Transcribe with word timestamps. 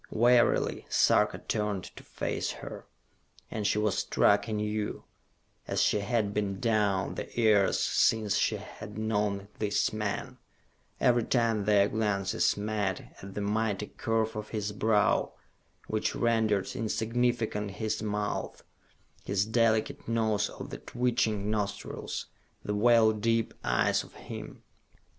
Wearily 0.09 0.87
Sarka 0.89 1.37
turned 1.37 1.83
to 1.95 2.01
face 2.01 2.49
her, 2.53 2.87
and 3.51 3.67
she 3.67 3.77
was 3.77 3.99
struck 3.99 4.47
anew, 4.47 5.03
as 5.67 5.79
she 5.79 5.99
had 5.99 6.33
been 6.33 6.59
down 6.59 7.13
the 7.13 7.29
years 7.39 7.79
since 7.79 8.35
she 8.35 8.55
had 8.55 8.97
known 8.97 9.47
this 9.59 9.93
man, 9.93 10.39
every 10.99 11.23
time 11.25 11.65
their 11.65 11.87
glances 11.87 12.57
met, 12.57 13.13
at 13.21 13.35
the 13.35 13.41
mighty 13.41 13.85
curve 13.95 14.35
of 14.35 14.49
his 14.49 14.71
brow, 14.71 15.33
which 15.85 16.15
rendered 16.15 16.75
insignificant 16.75 17.69
his 17.69 18.01
mouth, 18.01 18.63
his 19.23 19.45
delicate 19.45 20.07
nose 20.07 20.49
of 20.49 20.71
the 20.71 20.79
twitching 20.79 21.51
nostrils, 21.51 22.25
the 22.65 22.73
well 22.73 23.11
deep 23.11 23.53
eyes 23.63 24.03
of 24.03 24.15
him. 24.15 24.63